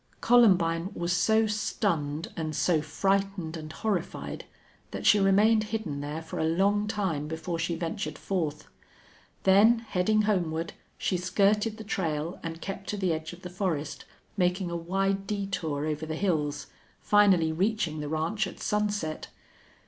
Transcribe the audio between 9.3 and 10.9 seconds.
Then, heading homeward,